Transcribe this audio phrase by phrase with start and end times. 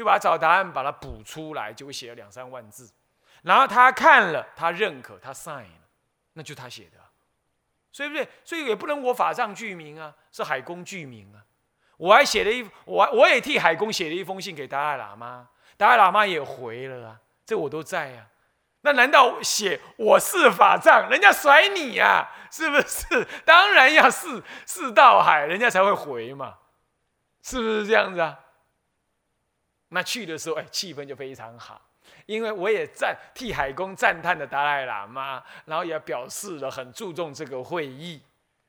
[0.00, 2.90] 就把找答案把它补出来，结果写了两三万字，
[3.42, 5.88] 然后他看了，他认可，他 sign 了，
[6.32, 6.98] 那就他写的，
[7.92, 8.26] 所以不对？
[8.42, 11.44] 所以也不能我法上具名啊，是海公具名啊。
[11.98, 18.26] 我还写了一，我我也替海公写了一封信给达赖喇嘛，达赖喇嘛也回了啊，这我都在啊。
[18.80, 22.26] 那难道写我是法藏，人家甩你呀？
[22.50, 23.28] 是不是？
[23.44, 26.56] 当然要四四道海，人家才会回嘛，
[27.42, 28.38] 是不是这样子啊？
[29.90, 31.80] 那去的时候，哎，气氛就非常好，
[32.26, 38.20] 因为我也赞替海公赞叹的达赖喇嘛，然后也表示了很注重这个会议。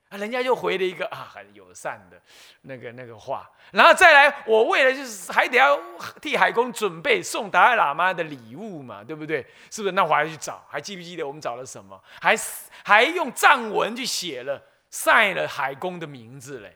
[0.10, 2.22] 啊，人家又回了一个啊很友善的
[2.64, 5.80] 那个那个话，然后再来，我为了就是还得要
[6.22, 9.42] 替海公准备送达赖喇嘛的礼物嘛，对不对？
[9.70, 9.94] 是不是？
[9.94, 11.98] 那我还去找，还记不记得我们找了什么？
[12.20, 12.36] 还
[12.84, 16.76] 还用藏文去写了，晒了海公的名字嘞。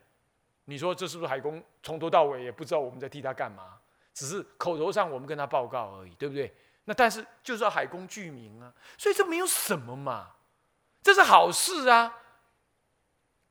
[0.63, 3.63] 你说这是不是海公从头到尾也不知道我们在替他干嘛？
[4.16, 6.52] 只是口头上我们跟他报告而已，对不对？
[6.86, 10.30] 那但是就是要海公具名啊，所以这没有什么嘛，
[11.04, 12.22] 这是好事啊。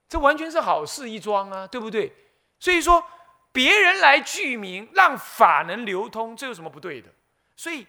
[0.06, 2.14] 这完全是好事一桩啊，对不对？
[2.60, 3.04] 所以说，
[3.50, 7.08] 别人来具名，让法能流通，这有什么不对的？
[7.56, 7.86] 所以，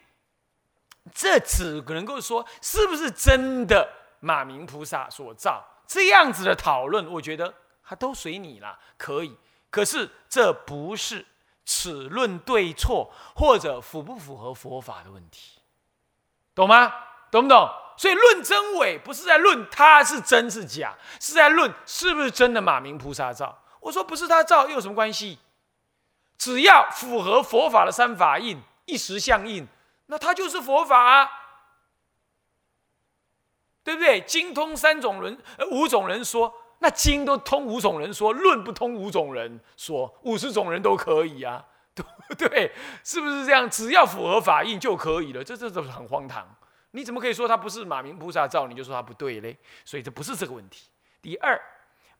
[1.14, 3.88] 这只能够说，是不是真的
[4.22, 5.64] 马明菩萨所造？
[5.86, 9.38] 这样子的讨论，我觉得还都随你啦，可以。
[9.70, 11.24] 可是，这不是
[11.66, 15.60] 此论对错或者符不符合佛法的问题，
[16.54, 16.94] 懂吗？
[17.32, 17.70] 懂不懂？
[17.98, 23.64] 所以论真伪不是在论他是真是假，是在论是不是真的马明菩萨造。
[23.80, 25.40] 我说不是他造，又有什么关系？
[26.38, 29.66] 只要符合佛法的三法印，一时相应，
[30.08, 31.30] 那他就是佛法啊，
[33.84, 34.20] 对不对？
[34.22, 42.72] 精通三种人，呃，五种人说，那经都通五种人说，论不通五种人说，五十种人都可以啊， 对不对？
[43.04, 43.70] 是不是这样？
[43.70, 46.48] 只要符合法印就可以了，这这都是很荒唐。
[46.92, 49.58] 你怎么可以说他不是马明菩萨造，你就说他不对嘞？
[49.84, 50.90] 所以这不是这个问题。
[51.22, 51.60] 第二，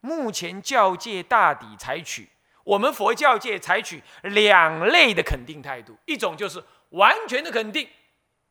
[0.00, 2.28] 目前教界大抵采取
[2.64, 7.88] 我们佛教界采取两类的肯定态度，一种就是完全的肯定，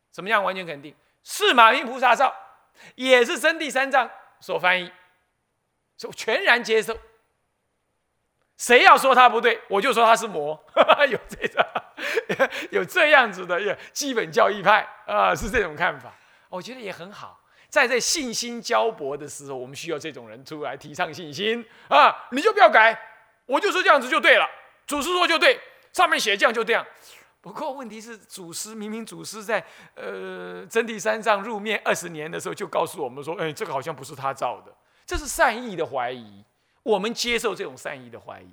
[0.10, 0.44] 怎么样？
[0.44, 2.34] 完全肯定是马明菩萨造，
[2.96, 4.10] 也是真谛三藏
[4.40, 4.92] 所翻译，
[5.98, 6.98] 就全然接受。
[8.58, 10.58] 谁要说他不对，我就说他是魔，
[11.10, 11.86] 有这个。
[12.72, 16.14] 有这样子的基本教义派啊，是这种看法，
[16.50, 17.40] 我觉得也很好。
[17.70, 22.28] 在这信心交薄的时候，我们需要这种人出来提倡信心啊！
[22.32, 22.98] 你就不要改，
[23.46, 24.46] 我就说这样子就对了，
[24.88, 25.60] 祖师说就对，
[25.94, 26.86] 上面写这样就这样。
[27.40, 29.64] 不过问题是，祖师明明祖师在
[29.96, 34.74] 呃真谛山上入灭二十年的时候就告诉我们说，哎，这个好像不是他造的，
[35.06, 36.44] 这是善意的怀疑。
[36.84, 38.50] 我们接受这种善意的怀疑，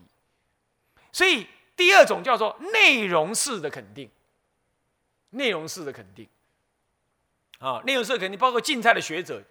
[1.12, 1.46] 所以。
[1.74, 4.08] 第二种叫做内容式的肯定，
[5.30, 6.28] 内容式的肯定，
[7.58, 9.42] 啊，内容式的肯定包括近代的学者，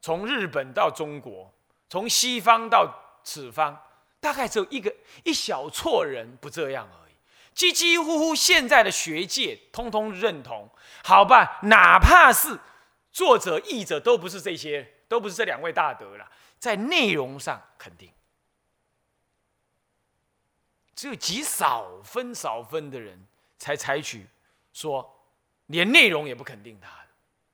[0.00, 1.52] 从日本到中国，
[1.90, 3.80] 从西方到此方，
[4.18, 4.92] 大概只有一个
[5.24, 7.12] 一小撮人不这样而已，
[7.54, 10.70] 几几乎乎现在的学界通通认同，
[11.04, 12.58] 好吧，哪怕是
[13.12, 16.26] 作者译者都不是这些，都不是这两位大德了，
[16.58, 18.10] 在内容上肯定。
[20.94, 23.22] 只有极少分少分的人
[23.58, 24.26] 才采取
[24.72, 25.22] 说，
[25.66, 26.88] 连内容也不肯定他，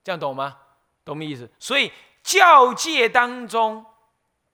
[0.05, 0.57] 这样懂吗？
[1.03, 1.51] 懂没意思？
[1.59, 1.91] 所以
[2.23, 3.85] 教界当中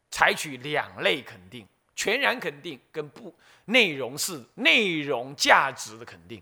[0.09, 3.31] 采取两类肯定：全然肯定跟不
[3.66, 6.41] 内容是内容价值的肯定。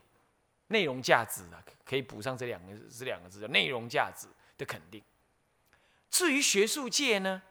[0.68, 5.04] 内容价值啊，可以补上这两个这两个字叫内容价值的肯定。
[6.14, 7.42] 至于学术界呢，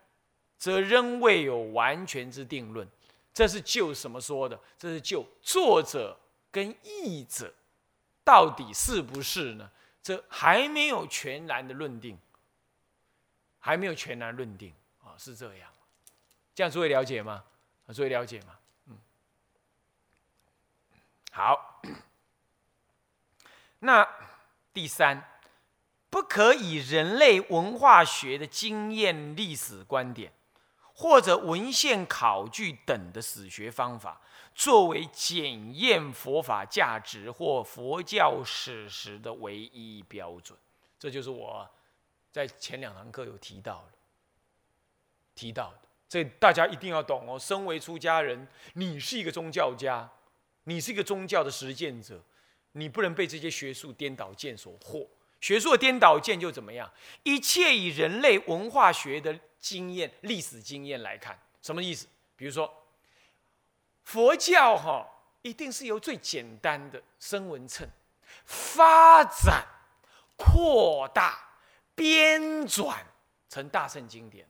[0.57, 2.89] 则仍未有完全之定论。
[3.35, 4.57] 这是就什么说的？
[4.79, 6.17] 这是就作者
[6.53, 7.53] 跟译者
[8.23, 9.69] 到底是不是呢？
[10.01, 12.17] 这还没有全然的论定，
[13.59, 15.69] 还没有全然论定啊，是这样。
[16.55, 17.43] 这样诸位了解吗？
[17.93, 18.57] 诸位了解吗？
[18.87, 18.99] 嗯，
[21.33, 21.83] 好。
[23.81, 24.09] 那
[24.73, 25.21] 第三，
[26.13, 30.31] 不可以人类文化学的经验历史观点。
[30.95, 34.21] 或者文献考据等的史学方法，
[34.55, 40.57] 作为检验佛法价值或佛教史实的唯一标准，
[40.99, 41.67] 这就是我
[42.31, 43.99] 在前两堂课有提到的。
[45.35, 47.39] 提到的，这大家一定要懂哦。
[47.39, 50.09] 身为出家人，你是一个宗教家，
[50.65, 52.23] 你是一个宗教的实践者，
[52.73, 55.09] 你不能被这些学术颠倒见所惑。
[55.43, 56.91] 学术的颠倒见就怎么样？
[57.25, 59.39] 一切以人类文化学的。
[59.63, 62.09] 经验、历史经验来看，什么意思？
[62.35, 62.69] 比如说，
[64.03, 65.07] 佛教哈
[65.43, 67.89] 一定是由最简单的声闻称
[68.45, 69.65] 发展、
[70.35, 71.39] 扩大、
[71.95, 72.97] 编纂
[73.49, 74.45] 成大乘经典。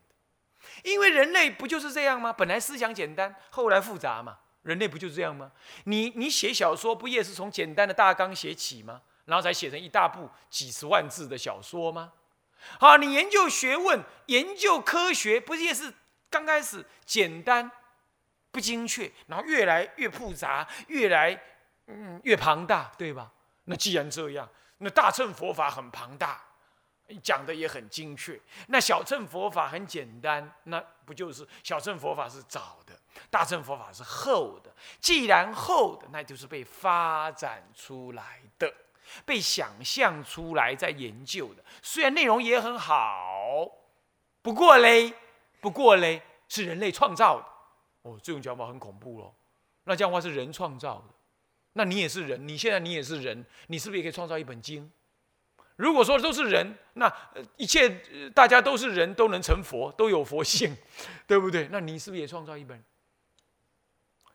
[0.82, 2.32] 因为人类不就是这样吗？
[2.32, 4.38] 本来思想简单，后来复杂嘛。
[4.62, 5.52] 人类不就是这样吗？
[5.84, 9.02] 你你写小说不也是从简单的大纲写起吗？
[9.24, 12.12] 然后才写成一大部几十万字的小说吗？
[12.78, 15.92] 好，你研究学问、研究科学，不也是
[16.30, 17.70] 刚开始简单
[18.50, 21.40] 不精确，然后越来越复杂，越来
[21.86, 23.32] 嗯越庞大，对吧？
[23.64, 24.48] 那既然这样，
[24.78, 26.42] 那大乘佛法很庞大，
[27.22, 28.40] 讲的也很精确。
[28.68, 32.98] 那小乘佛法很简单，那不就是小乘佛法是早的？
[33.30, 38.41] 大乘佛法是后的，既然后的，那就是被发展出来，
[39.24, 41.64] 被想象出来在研究的。
[41.82, 43.70] 虽然内容也很好，
[44.42, 45.12] 不过嘞，
[45.60, 47.46] 不过嘞，是人类创造的。
[48.02, 49.32] 哦，这种讲法很恐怖喽。
[49.84, 51.14] 那这样的话是人创造的，
[51.74, 54.90] 那你也是人，你现在你也是人，你是不是也可以创造一本经？
[55.76, 57.12] 如果说都是人，那
[57.56, 57.88] 一切
[58.34, 60.76] 大家都是人都能成佛，都有佛性，
[61.26, 61.68] 对不对？
[61.72, 62.82] 那你是不是也创造一本？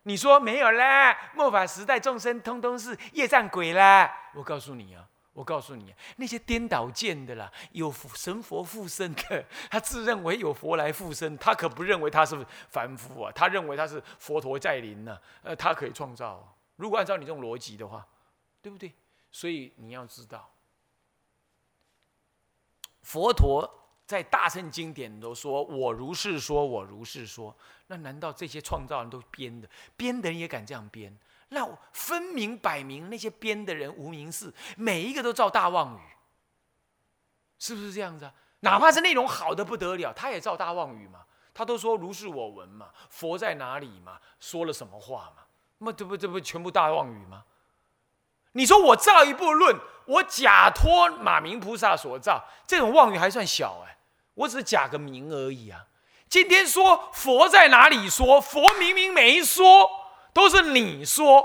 [0.08, 4.10] 你说没有啦，末法时代众生通通是业障鬼啦！
[4.34, 16.56] 我告诉你啊，我告诉你，那些颠倒见的啦，有神佛附身的， 他自认为有佛来附身，他可不认为他是凡夫啊，他认为他是佛陀在临呢，呃，他可以创造。
[16.78, 18.08] 如果按照你这种逻辑的话，
[18.62, 18.94] 对不对？
[19.30, 20.50] 所以你要知道，
[23.02, 23.84] 佛陀。
[24.08, 27.56] 在大乘经典都说我如是说，我如是说，
[27.88, 29.70] 那难道这些创造人都编的？
[29.98, 31.16] 编的人也敢这样编？
[31.50, 36.02] 那分明摆明那些编的人无名氏，每一个都造大妄语，
[37.60, 38.34] 是不是这样子啊？
[38.62, 41.26] 哪怕是内容好的不得了，他也造大妄语嘛？
[41.54, 44.20] 他都说如是我闻嘛，佛在哪里嘛？
[44.40, 45.44] 说了什么话嘛？
[45.80, 47.44] 那这不这不全部大妄语吗？
[48.54, 53.97] 你说我造一部论，我假托马明菩萨所造，这种妄语还算小哎。
[54.38, 55.84] 我只是假个名而已啊！
[56.30, 58.40] 今天说佛在哪里说？
[58.40, 59.90] 佛明明没说，
[60.32, 61.44] 都是你说，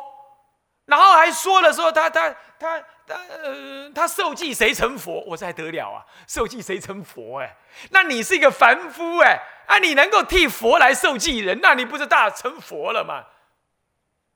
[0.85, 2.29] 然后还说了说，他他
[2.59, 5.25] 他他呃，他受记谁成佛？
[5.27, 6.05] 我才得了啊！
[6.29, 7.41] 受记谁成佛？
[7.41, 7.57] 哎，
[7.93, 13.25] 那你是一个凡夫哎，啊，你能够替佛来受记人，那你不是大成佛了吗？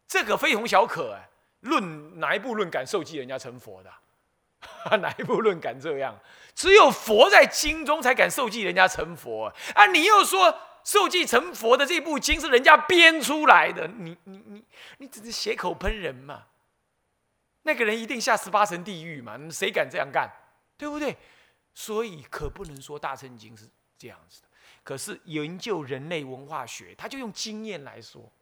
[0.08, 1.28] 这个非同小可哎！
[1.60, 3.90] 论哪一部论敢受记人家成佛的？
[4.98, 6.18] 哪一部论敢这样？
[6.56, 9.86] 只有佛在经中才敢受记人家成佛啊！
[9.86, 14.64] 你又说受记成佛的这部经是人家编出来的，你你你
[14.96, 16.44] 你只是血口喷人嘛？
[17.64, 19.38] 那个人一定下十八层地狱嘛？
[19.50, 20.28] 谁敢这样干？
[20.78, 21.14] 对不对？
[21.74, 23.68] 所以可不能说大乘经是
[23.98, 24.48] 这样子的。
[24.82, 28.32] 可是研究人类文化学，他就用经验来说。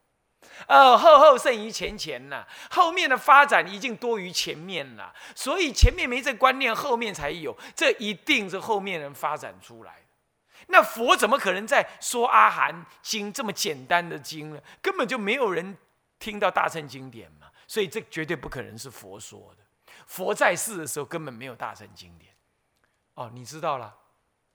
[0.67, 9.97] 呃，后后胜于前前呐，后面的发展已经多于前面了，所以前面没这观念，后面才有，这一定是后面人发展出来
[10.69, 14.61] 那佛怎么可能在说阿含经这么简单的经呢？
[14.81, 15.77] 根本就没有人
[16.19, 19.65] 听到大乘经典嘛，所以这绝对不可能是佛说的。
[20.07, 22.33] 佛在世的时候根本没有大乘经典。
[23.15, 23.95] 哦，你知道了，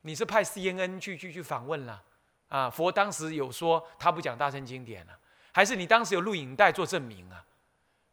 [0.02, 2.04] 你是派 CNN 去去去访问了
[2.48, 2.70] 啊？
[2.70, 5.14] 佛当时有说他不讲大乘经典了。
[5.52, 7.46] 还是你当时有录影带做证明啊？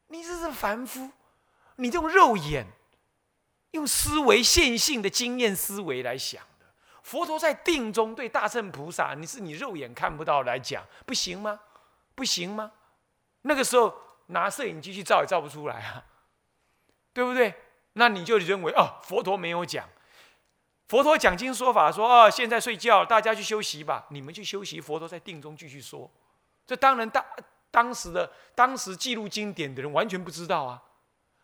[0.08, 1.10] 你这是凡夫，
[1.76, 2.66] 你用肉眼、
[3.72, 6.66] 用思维线性的经验思维来想的。
[7.02, 11.60] 佛陀在定中对大乘菩萨，你是你肉眼看不到来讲，不行吗？
[12.14, 12.72] 不行吗？
[13.42, 13.94] 那个时候
[14.26, 16.04] 拿摄影机去照也照不出来啊，
[17.12, 17.54] 对不对？
[17.92, 19.88] 那你就认为哦，佛陀没有讲，
[20.88, 26.10] 佛陀讲经说法说哦，现在睡觉，大家去休息吧，你们去休息，佛陀在定中继续说。
[26.66, 27.24] 这当然，当
[27.70, 30.82] 当时的当时记录经典的人完全不知道啊。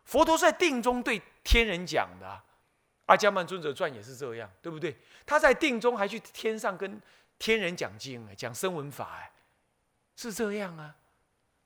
[0.04, 2.26] 佛陀在定中对天人讲的，
[3.06, 4.96] 《阿伽曼尊者传》也是这样，对不对？
[5.24, 7.00] 他在定中还去天上跟
[7.38, 9.30] 天人讲经，讲声闻法，哎，
[10.16, 10.96] 是这样啊。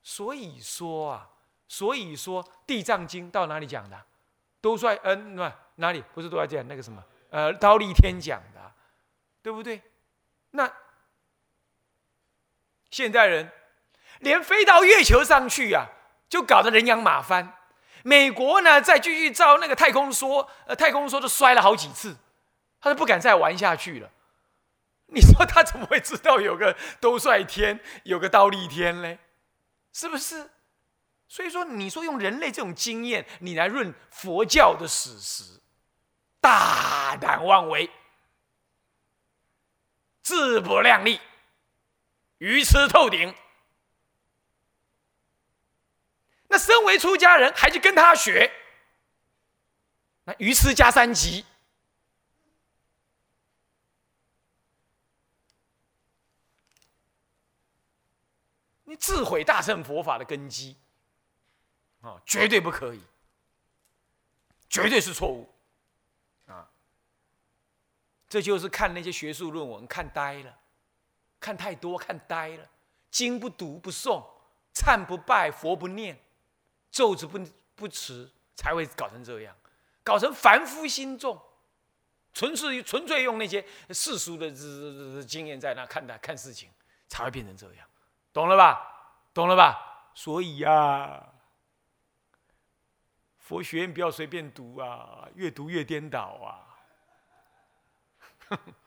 [0.03, 1.31] 所以说啊，
[1.67, 3.99] 所以说《地藏经》到哪里讲的？
[4.61, 7.03] 都在嗯，那哪里不是都在讲那个什么？
[7.31, 8.73] 呃，刀立天讲的，
[9.43, 9.81] 对不对？
[10.51, 10.71] 那。
[12.97, 13.51] 现代人
[14.21, 15.87] 连飞到月球上去呀，
[16.31, 17.53] 就搞得人仰马翻。
[18.03, 22.17] 美国呢，再继续造那个太空梭，呃，太空梭都摔了好几次，
[22.81, 24.11] 他都不敢再玩下去了。
[25.09, 29.19] 你说他怎么会知道有个兜率天，有个倒立天嘞？
[29.93, 30.49] 是不是？
[31.29, 35.61] 所以说，你说用人类这种经验，你来论佛教的史实，
[36.41, 37.91] 大胆妄为，
[40.23, 41.21] 自不量力。
[42.39, 43.35] 愚痴透顶。
[46.49, 48.53] 那身为出家人还去跟他学，
[50.25, 51.45] 那愚痴加三级，
[58.85, 60.77] 你自毁大乘佛法的根基
[62.01, 63.03] 啊，绝对不可以，
[64.71, 65.53] 绝对是错误
[66.47, 66.71] 啊！
[68.29, 70.59] 这就是看那些学术论文看呆了，
[71.47, 72.69] 看太多看呆了，
[73.09, 74.21] 经不读不诵，
[74.75, 76.19] 忏不拜佛不念，
[76.91, 77.39] 咒子不
[77.77, 79.55] 不持，才会搞成这样，
[80.03, 81.41] 搞成凡夫心重，
[82.33, 86.69] 纯粹纯粹用那些世俗的这经验在那看待看事情，
[87.07, 87.87] 才会变成这样。
[88.33, 89.23] 懂了吧？
[89.33, 90.11] 懂了吧？
[90.17, 91.33] 所以呀，
[93.39, 96.67] 佛学院不要随便读啊，越读越颠倒啊！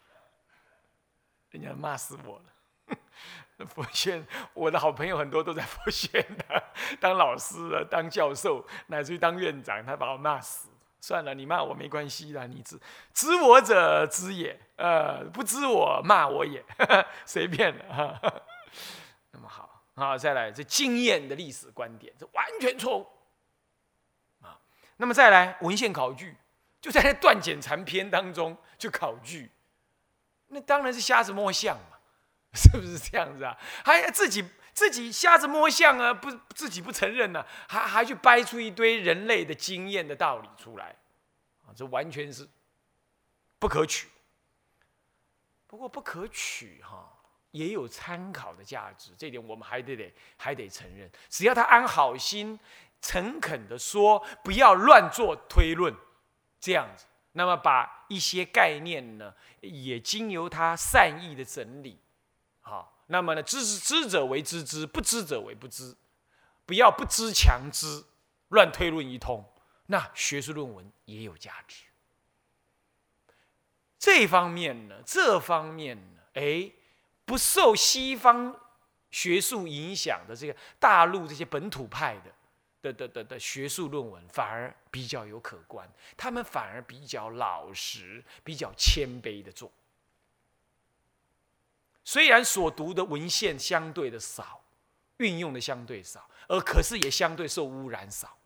[1.52, 2.96] 人家骂死我了。
[3.68, 6.26] 佛学，我的好朋友很多都在佛学院
[7.00, 10.70] 当老师的，当教授，乃至于当院长，他把我骂死。
[11.02, 12.78] 算了，你骂我没关系啦，你知
[13.14, 16.64] 知我者知也，呃，不知我骂我也，
[17.26, 17.86] 随便的。
[19.32, 23.08] 那么好，好，再来这经验的历史观点，这完全错误
[24.42, 24.60] 啊。
[24.98, 26.36] 那么再来文献考据，
[26.82, 29.50] 就在那断简残篇当中就考据，
[30.50, 31.98] 那当然是瞎子摸象嘛，
[32.54, 33.58] 是不是这样子啊？
[33.84, 40.96] 还自己自己瞎子摸象啊，不自己不承认呢，还还去掰出一堆人类的经验的道理出来
[41.66, 42.48] 啊，这完全是
[43.58, 44.08] 不可取。
[45.68, 47.16] 不过不可取哈。
[47.52, 51.10] 也有参考的价值，这点我们还得得还得承认。
[51.30, 52.60] 只要他安好心、
[53.02, 55.92] 诚恳的说，不要乱做推论，
[56.60, 57.06] 这样子，
[57.40, 61.98] 那么把一些概念呢，也经由他善意的整理，
[62.60, 65.96] 好，那么呢，知知者为知之，不知者为不知，
[66.66, 68.04] 不要不知强知，
[68.50, 69.50] 乱推论一通，
[69.86, 71.86] 那学术论文也有价值。
[73.98, 76.74] 这方面呢，这方面呢，哎。
[77.26, 78.60] 不受西方
[79.12, 82.34] 学术影响的这个大陆这些本土派的
[82.82, 85.90] 的的的的学术论文，反而比较有可观。
[86.18, 89.72] 他们反而比较老实，比较谦卑的做。
[92.04, 94.64] 虽然所读的文献相对的少，
[95.18, 98.38] 运用的相对少，而可是也相对受污染少。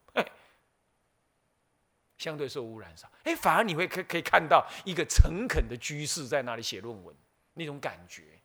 [2.15, 7.13] 相对受污染少，哎，反而你会可可以看到一个诚恳的居士在那里写论文
[7.55, 8.39] 那种感觉。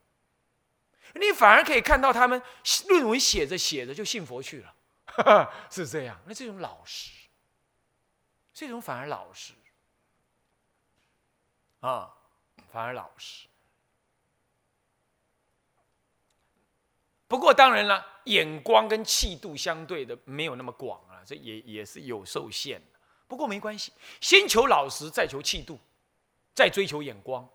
[1.14, 2.42] 你反而可以看到他们
[2.88, 4.74] 论文写着写着就信佛去了，
[5.70, 6.20] 是这样。
[6.26, 7.28] 那这种老实，
[8.52, 9.54] 这种反而老实
[11.80, 12.14] 啊，
[12.70, 13.46] 反而老实。
[17.26, 22.98] 不过当然了，眼光跟气度相对的没有那么广啊，这也也是有受限的。
[23.26, 25.78] 不过没关系，先求老实，再求气度，
[26.54, 27.48] 再追求眼光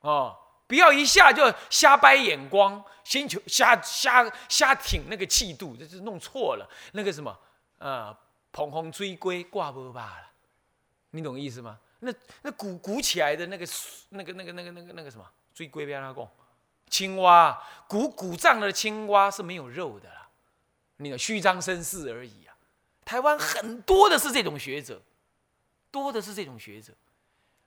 [0.00, 0.36] 啊。
[0.68, 6.70] 不要一下就瞎掰眼光，先求瞎瞎瞎挺那个气度，这是弄错了。
[6.92, 7.36] 那个什么，
[7.78, 8.14] 呃，
[8.52, 10.30] 捧红追龟挂不罢了，
[11.12, 11.78] 你懂意思吗？
[12.00, 13.66] 那那鼓鼓起来的那个
[14.10, 16.28] 那个那个那个那个那个什么追龟不要他讲，
[16.90, 17.58] 青蛙
[17.88, 20.28] 鼓鼓胀的青蛙是没有肉的啦，
[20.98, 22.54] 那个虚张声势而已啊。
[23.06, 25.00] 台湾很多的是这种学者，
[25.90, 26.92] 多的是这种学者。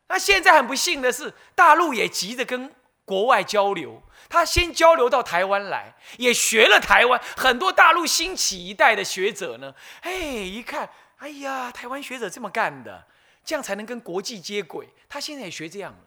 [0.07, 2.71] 那现在很不幸的是，大陆也急着跟。
[3.05, 9.73] 国外交流，他先交流到台湾来，也学了台湾很多大陆兴起一代的学者呢。
[10.01, 13.07] 哎，一看，哎呀，台湾学者这么干的，
[13.43, 14.87] 这样才能跟国际接轨。
[15.09, 16.05] 他现在也学这样了，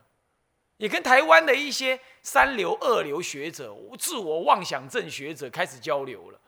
[0.78, 6.40] 也跟台湾的一些三流、二流学者、自我妄想症学者开始交流了。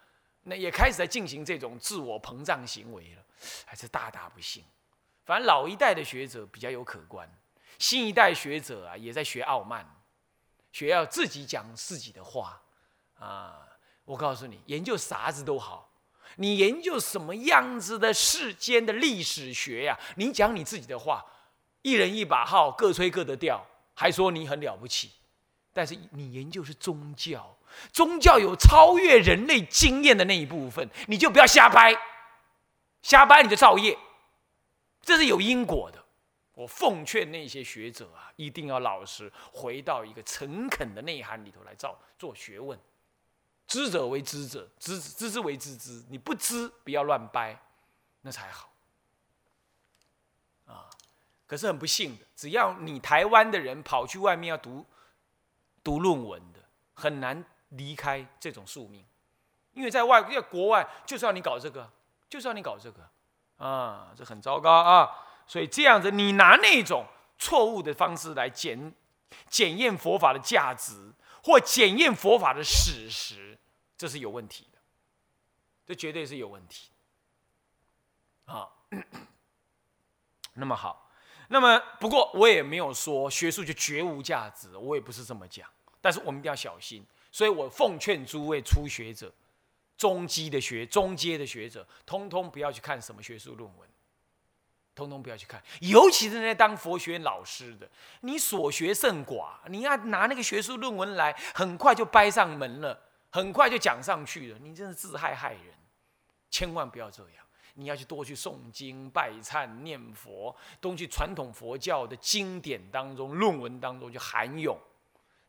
[0.45, 3.23] 那也开始在进行这种自我膨胀行为了，
[3.65, 4.65] 还是大大不幸。
[5.25, 7.29] 反正老一代的学者比较有可观，
[7.79, 9.85] 新一代学者啊，也在学傲慢。
[10.77, 12.61] 学要自己讲自己的话
[13.19, 13.67] 啊！
[14.05, 15.91] 我告诉你，研究啥子都好，
[16.37, 19.99] 你研究什么样子的世间的历史学呀？
[20.17, 21.25] 你讲你自己的话，
[21.81, 25.13] 一人一把号，各吹各的调，还说你很了不起。
[25.73, 27.57] 但是你研究是宗教，
[27.91, 31.97] 宗教有超越人类经验的那一部分，你就不要瞎掰，
[33.01, 33.97] 瞎掰你就造业，
[35.01, 36.05] 这是有因果的。
[36.57, 42.79] 我奉劝那些学者啊，一定要老实，回到一个诚恳的内涵里头来造做学问。
[43.67, 46.03] 知者为知者，知知之为知之。
[46.09, 47.61] 你不知，不要乱掰，
[48.23, 48.73] 那才好。
[50.65, 50.89] 啊，
[51.47, 54.87] 可是很不幸的，只要你台湾的人跑去外面要读
[55.85, 56.61] 读论文的，
[56.95, 59.05] 很难离开这种宿命。
[59.75, 61.91] 因为在外在国外就是要你搞这个，
[62.31, 63.07] 就是要你搞这个，
[63.59, 65.26] 啊，这很糟糕啊！
[65.47, 67.07] 所以这样子，你拿那种
[67.39, 68.93] 错误的方式来检
[69.49, 71.13] 检验佛法的价值，
[71.43, 73.59] 或检验佛法的史实，
[73.97, 74.79] 这是有问题的，
[75.87, 76.91] 这绝对是有问题。
[78.47, 78.69] 啊，
[80.55, 81.11] 那么好，
[81.49, 85.69] 那么不过我也没有说学术就绝无价值，我也不是这么讲。
[86.01, 89.33] 但是我们一定要小心，所以我奉劝诸位初学者、
[89.99, 93.89] 中基的学、中阶的学者，通通不要去看什么学术论文，
[94.97, 97.89] 通通不要去看，尤其是那些当佛学院老师的，
[98.23, 102.99] 你所学甚寡，你要拿那个学术论文来，很快就掰上门了，
[103.31, 105.75] 很快就讲上去了，你真是自害害人，
[106.51, 107.45] 千万不要这样。
[107.79, 114.79] 你要去多去诵经、拜忏、念佛，东去传统佛教的经典当中、论文当中去含涌。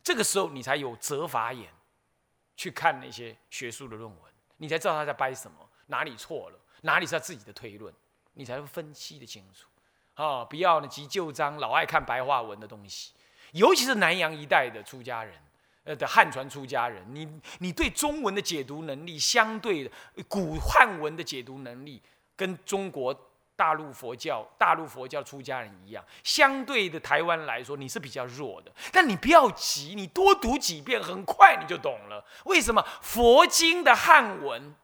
[0.03, 1.71] 这个时候，你才有责法眼
[2.57, 4.19] 去看那些学术的论文，
[4.57, 7.93] 你才知道他在掰什么，哪里错了，哪里是他自己的推论，
[8.37, 9.67] 你才会分析的清楚。
[10.13, 13.13] 啊，不要呢急旧章，老爱看白话文的东西，
[13.51, 15.33] 尤其是南洋一带的出家人，
[15.83, 17.27] 呃的汉传出家人，你
[17.59, 19.91] 你对中文的解读能力，相对的
[20.27, 22.01] 古汉文的解读能力。
[22.35, 23.11] 跟中国
[23.55, 28.71] 大陆佛教、大陆佛教出家人一样，相对的台湾来说，你是比较弱的。
[28.91, 32.23] 但你不要急，你多读几遍，很快你就懂了。
[32.45, 34.75] 为什么佛经的汉文，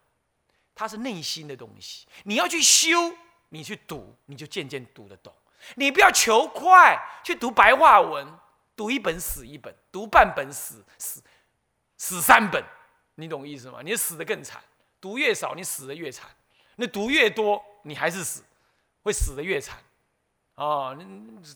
[0.74, 3.14] 它是内心的东西，你要去修，
[3.54, 5.32] 你去读，你就渐渐读得懂。
[5.76, 8.28] 你不要求快，去读白话文，
[8.76, 11.24] 读一本死一本，读半本死死
[11.96, 12.64] 死三本，
[13.14, 13.82] 你懂意思吗？
[13.84, 14.60] 你死得更惨，
[15.00, 16.28] 读越少，你死得越惨。
[16.78, 18.44] 那读越多，你还是死，
[19.04, 19.78] 会死得越惨，
[20.56, 20.98] 哦，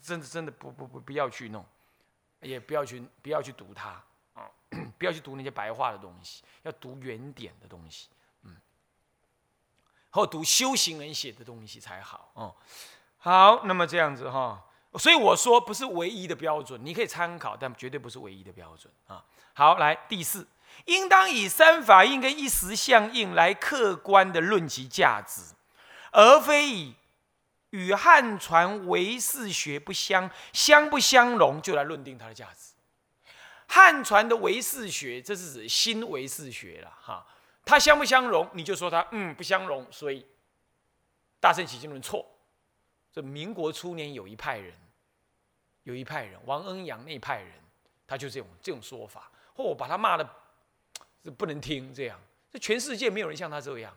[0.04, 1.66] 真的真的不不不不要去弄，
[2.42, 4.00] 也不要去不要去读它
[4.36, 4.48] 啊，
[5.00, 8.10] 不要去读那些白话的东西，要读原点的东西，
[10.12, 12.56] 或读修行人写的东西才好哦。
[13.18, 14.64] 好，那么这样子哈，
[14.96, 19.24] 所以我说不是唯一的标准，你可以参考，但绝对不是唯一的标准啊。
[19.53, 20.48] 好，来第四。
[20.86, 25.42] 应当以三法印跟一时相应来客观的论其价值，
[26.12, 26.96] 而非以
[27.72, 32.74] 与汉传唯识学不相相不相容就来论定它的价值。
[33.68, 37.25] 汉传的唯识学，这是指新唯识学了哈，
[37.68, 40.25] 它相不相容，你就说它嗯不相容，所以
[41.40, 42.25] 大圣起经论错。
[43.12, 44.74] 这民国初年有一派人，
[45.84, 47.51] 有一派人王恩阳那派人，
[48.08, 51.30] 他就这种这种说法，或我把他骂的是。
[51.32, 52.18] 不能听这样，
[52.50, 53.94] 这全世界没有人像他这样，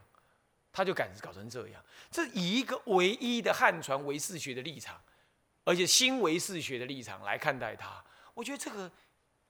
[0.72, 1.80] 他就敢搞成这样。
[2.10, 5.00] 这以一个唯一的汉传唯识学的立场，
[5.62, 8.04] 而且新唯识学的立场来看待他，
[8.34, 8.90] 我觉得这个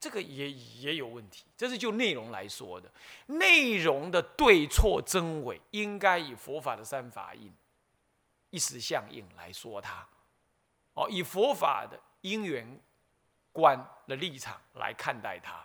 [0.01, 1.45] 这个也也有问题。
[1.57, 2.91] 这是就内容来说的，
[3.27, 7.53] 内容的对错真伪，应该以佛法的三法印、
[8.49, 10.09] 一时相应来说它。
[10.95, 12.81] 哦，以佛法的因缘
[13.53, 15.65] 观的立场来看待它。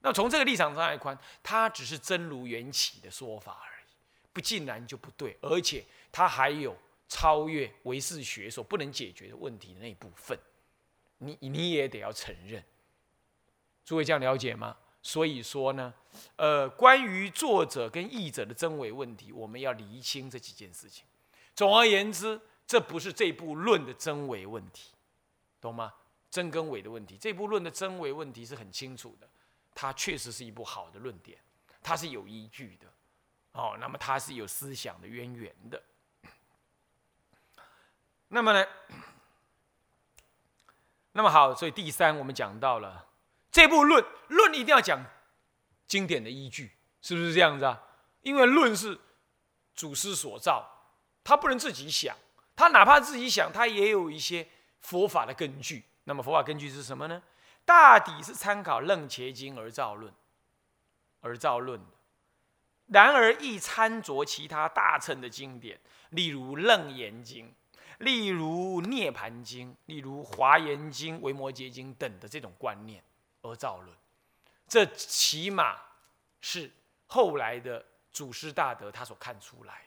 [0.00, 3.92] 那从这个立场上来看，它只是真如缘起的说法而已，
[4.32, 10.38] 不尽然就不对，而且它还有超越唯识学所不能解决的问题的那一部分，
[11.18, 12.62] 你你也得要承认。
[13.84, 14.76] 诸位这样了解吗？
[15.02, 15.92] 所以说呢，
[16.36, 21.04] 呃，关于作者跟译者的真伪问题，我们要厘清这几件事情。
[21.54, 24.92] 总而言之，这不是这部论的真伪问题，
[25.60, 25.92] 懂吗？
[26.30, 29.28] 真跟伪的问题，这部论的真伪问题是很清楚的。
[29.74, 31.38] 它确实是一部好的论点，
[31.82, 32.86] 它是有依据的，
[33.52, 35.82] 哦，那么它是有思想的渊源的。
[38.28, 38.66] 那么呢，
[41.12, 43.06] 那么好，所以第三我们讲到了
[43.54, 45.00] 这部论，论一定要讲
[45.86, 47.80] 经典的依据，是不是这样子啊？
[48.22, 48.98] 因为论是
[49.76, 50.68] 祖师所造，
[51.22, 52.16] 他不能自己想，
[52.56, 54.48] 他哪怕自己想，他也有一些
[54.80, 55.84] 佛法的根据。
[56.02, 57.22] 那么佛法根据是什么呢？
[57.64, 60.12] 大抵是参考《楞伽经》而造论，
[61.20, 61.86] 而造论的。
[62.86, 65.78] 然而亦参酌其他大乘的经典，
[66.10, 67.46] 例如《楞严经》，
[67.98, 73.00] 例如《涅盘经》，例如《华严经》《维摩诘经》等的这种观念
[73.44, 73.96] 而造论。
[74.66, 75.80] 这起码
[76.40, 76.70] 是
[77.06, 79.84] 后来的祖师大德他所看出来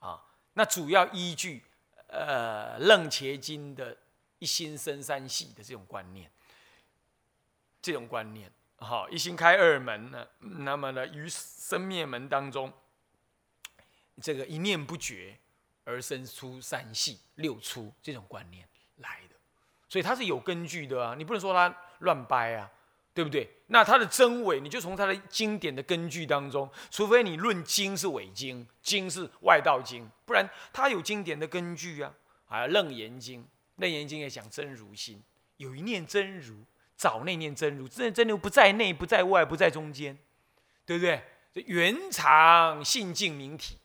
[0.00, 0.06] 的。
[0.06, 1.62] 啊，那主要依据
[2.06, 3.96] 呃《楞伽经》的。
[4.42, 6.30] 一心生三系的这种观念，
[7.82, 12.72] 这种观念，好，一心开二门呢，那么呢，于生灭门当中，
[14.22, 15.38] 这个一念不绝
[15.84, 19.36] 而生出三系六出这种观念来的，
[19.90, 22.70] 所以它是有根据的啊，你不能说它乱掰啊，
[23.12, 23.46] 对不对？
[23.66, 32.14] 那它的真伪，你就从它的经典的根据当中，除非你论经是伪经，经是外道经，不然它有经典的根据啊。
[32.46, 33.40] 还有《楞严经》，
[33.76, 35.22] 《楞严经》也讲真如心，
[35.58, 36.64] 有一念真如，
[36.96, 40.18] 找那念真如，真真如不在内，不在外，不在中间，
[40.84, 41.22] 对不对？
[41.52, 43.76] 这圆常性净明体，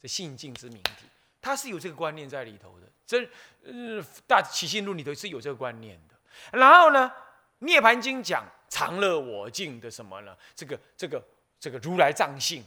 [0.00, 1.06] 这性净之明体，
[1.40, 2.86] 他是有这个观念在里头的。
[3.06, 3.28] 真，
[3.64, 6.58] 呃，《大起信论》里头是有这个观念的。
[6.58, 7.10] 然后呢，
[7.60, 10.36] 《涅盘经》讲常乐我净的什么呢？
[10.54, 11.24] 这个、这个、
[11.58, 12.64] 这个如来藏性，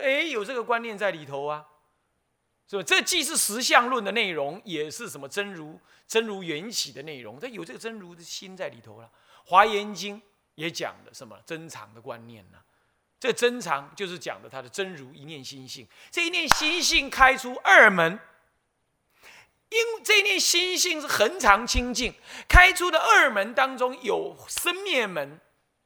[0.00, 1.66] 哎，有这个观念在里头啊。
[2.66, 2.82] 是吧？
[2.82, 7.38] 这既是实相论的内容，也是什么真如真如缘起的内容。
[7.38, 9.10] 它有这个真如的心在里头了。
[9.44, 10.20] 华严经
[10.54, 12.58] 也讲的什么真常的观念呢？
[13.24, 15.88] 这真常就是讲的他的真如一念心性。
[16.10, 18.20] 这一念心性开出二门，
[19.70, 22.12] 因这一念心性是恒常清净，
[22.46, 25.40] 开出的二门当中有生灭门，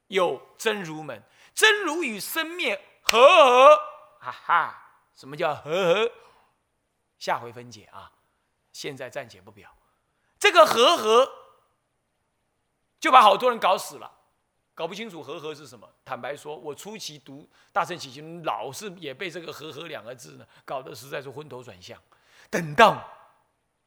[0.07, 1.23] 有真如门。
[1.55, 3.77] 真如与生灭合合，
[4.19, 6.11] 哈哈，什么叫合合？
[7.19, 8.11] 下回分解啊，
[8.73, 9.73] 现在暂且不表。
[10.37, 11.31] 这个和合
[12.99, 14.18] 就把好多人搞死了，
[14.79, 15.85] 搞不清楚和合是什么。
[16.05, 17.41] 坦白说，我初期读
[17.73, 22.01] 《大乘起心》，老是也被这个和合两个字呢搞得实在是昏头转向。
[22.49, 23.05] 等到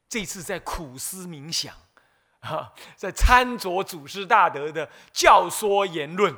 [0.06, 1.74] 这次在苦思冥想
[2.40, 6.36] 啊，在参酌祖师大德的教说言论，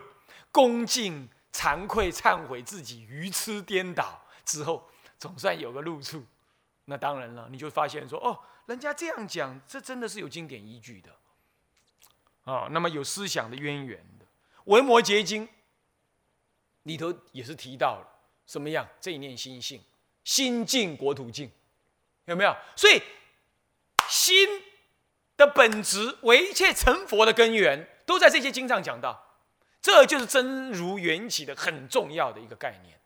[0.52, 4.88] 恭敬惭愧忏悔自己愚痴颠倒之后，
[5.18, 6.24] 总算有个路处。
[6.84, 11.12] 那当然了，你就发现说，哦，人家这样讲，这真的是有经典依据的，
[12.44, 14.23] 啊，那么有思想的渊源的
[14.64, 15.46] 《文摩诘经》
[16.84, 18.06] 里头也是提到了
[18.46, 18.88] 什么样？
[19.00, 19.82] 这一念心性，
[20.24, 21.50] 心净国土净，
[22.26, 22.56] 有没有？
[22.76, 23.02] 所以
[24.08, 24.62] 心
[25.36, 29.38] 的本质为一切成佛的根源，都在这些经上讲到，
[29.80, 33.00] 这就是真如缘起的很重要的一个概念。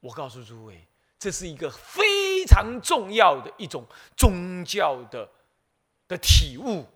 [0.00, 0.86] 我告诉诸位。
[1.18, 3.86] 这是一个非常重要的一种
[4.18, 5.26] 宗教的
[6.06, 6.86] 的体悟，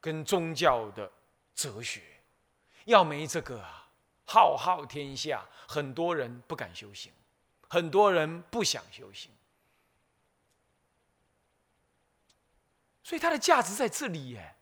[0.00, 1.10] 跟宗教的
[1.54, 2.02] 哲学。
[2.86, 3.88] 要没这个啊，
[4.24, 7.12] 浩浩天下，很多人不敢修行，
[7.68, 9.30] 很多人不想修行。
[13.02, 14.56] 所以它的价值在这里耶。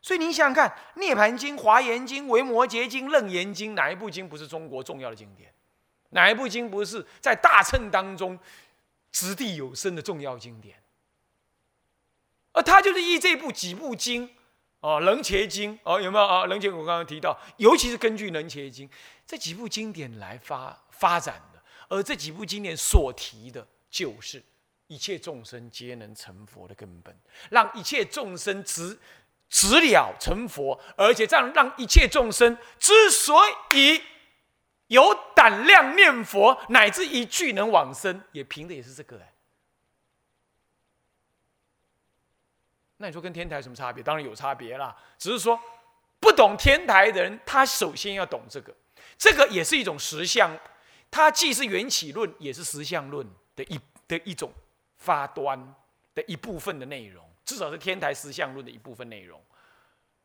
[0.00, 5.54] 所以你想想看，《涅盘经》《华严经》《维摩诘经》《楞严经》，哪一部经不是中国重要的经典？
[6.10, 8.38] 哪一部经不是在大乘当中
[9.10, 10.82] 掷地有声的重要经典？
[12.52, 14.36] 而他就是依这部几部经，
[14.82, 16.42] 哦，《楞伽经》哦，有没有啊？
[16.46, 18.86] 《楞伽》我刚刚提到，尤其是根据《楞伽经》
[19.26, 21.62] 这几部经典来发发展的。
[21.88, 24.42] 而这几部经典所提的，就是
[24.88, 27.16] 一切众生皆能成佛的根本，
[27.50, 28.98] 让一切众生直
[29.48, 33.42] 直了成佛，而且这样让一切众生之所
[33.74, 34.02] 以。
[34.88, 39.31] 有胆量念佛，乃至一句能往生，也凭的也是这个哎。
[43.02, 44.00] 那你说跟天台什么差别？
[44.00, 45.60] 当然有差别啦，只是说
[46.20, 48.72] 不懂天台的人，他首先要懂这个，
[49.18, 50.56] 这个也是一种实相，
[51.10, 54.52] 它既是缘起论，也是实相论的一的一种
[54.98, 55.74] 发端
[56.14, 59.42] 的一部分的内容，至少是天台实相论的一部分内容。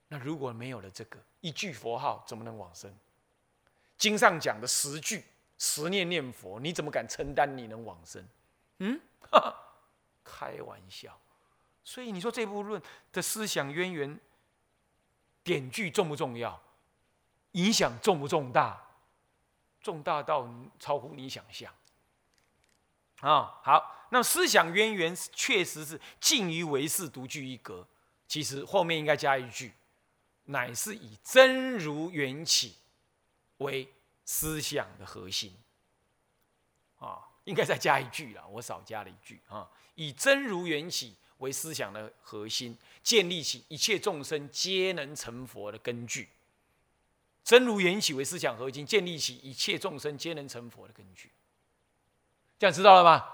[0.09, 2.95] 那如果没有了这个一句佛号，怎么能往生？
[3.97, 5.23] 经上讲的十句
[5.57, 8.23] 十念念佛，你怎么敢承担你能往生？
[8.77, 9.01] 嗯，
[10.23, 11.19] 开玩笑。
[11.87, 12.81] 所以你说这部论
[13.13, 14.19] 的思想渊源、
[15.41, 16.61] 典句重不重要？
[17.53, 18.77] 影响重不重大？
[19.81, 21.73] 重大到超乎你想象。
[23.21, 27.87] 啊，好，那思想渊源确实是近于唯识独具一格。
[28.27, 29.71] 其实后面应该加一句，
[30.43, 32.75] 乃是以真如缘起。
[33.59, 33.91] 为
[34.25, 35.55] 思想的核心
[36.99, 46.29] 啊，应该再加一句了，我少加了一句啊，以真如缘起为思想的核心，建立起一切众生皆能成佛的根据。
[47.43, 51.31] 真如缘起为思想核心，建立起一切众生皆能成佛的根据。
[52.59, 53.25] 这样知道了吗？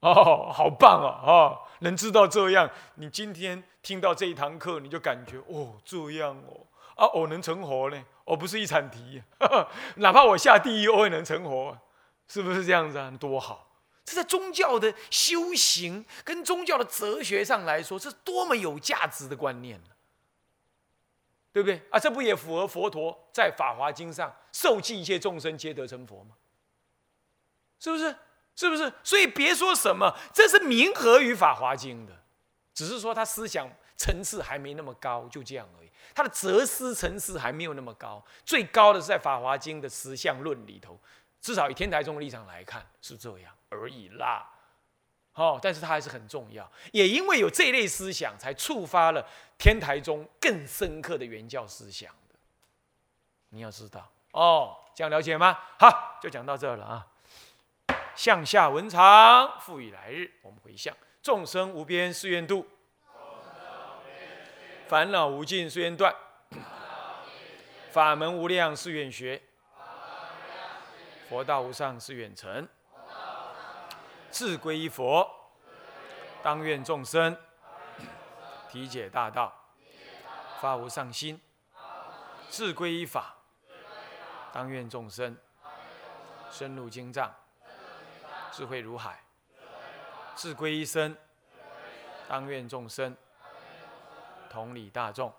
[0.00, 1.20] 哦，好棒哦！
[1.26, 8.04] 哦，能知道这样，你今天听到这一堂课，你就感觉哦，这样哦，啊，我能成佛呢。
[8.24, 9.22] 我不是一场题，
[9.96, 11.78] 哪怕我下地狱，我也能成活，
[12.26, 13.10] 是不是这样子啊？
[13.18, 13.67] 多好！
[14.08, 19.78] 这在宗教的修行跟宗教的哲学上来说，是多么有价值的观念
[21.52, 21.98] 对不对啊？
[21.98, 26.36] 这不也符合佛陀在《法华经》上受记一切众生皆得成佛吗？
[27.80, 28.14] 是不是？
[28.54, 28.92] 是不是？
[29.02, 32.22] 所以别说什么，这是冥合于《法华经》的，
[32.72, 35.90] 只是说他思想层次还没那么高，就这样而已。
[36.14, 40.98] 他的哲思层次还没有那么高，最高的是在《法华经》的实相论里头，
[41.40, 44.50] 至少以天台宗的立场来看是这样而已啦。
[45.34, 49.24] 哦，但是它还是很重要，也因为有这类思想，才触发了
[49.56, 52.34] 天台宗更深刻的原教思想的。
[53.50, 55.56] 你要知道哦，这样了解吗？
[55.78, 57.06] 好，就讲到这了啊。
[58.16, 60.28] 向下文长，赋予来日。
[60.42, 62.66] 我们回向：众生无边誓愿度，
[64.88, 66.12] 烦恼无尽誓愿断，
[67.92, 69.40] 法门无量誓愿学，
[71.28, 72.66] 佛道无上誓愿成。
[74.30, 75.28] 自归依佛，
[76.42, 77.36] 当愿众生
[78.68, 79.52] 体解大道，
[80.60, 81.38] 发无上心；
[82.48, 83.34] 自归依法，
[84.52, 85.36] 当愿众生
[86.50, 87.34] 深入经藏，
[88.52, 89.12] 智慧如海；
[90.34, 91.16] 自归依身，
[92.28, 93.16] 当愿众生
[94.50, 95.32] 同理大众，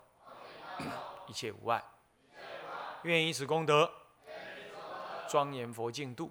[1.26, 1.82] 一切无碍。
[3.02, 3.90] 愿以此功德，
[5.28, 6.30] 庄严佛净土。